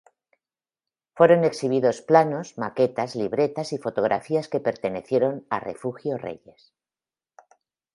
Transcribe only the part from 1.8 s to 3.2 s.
planos, maquetas,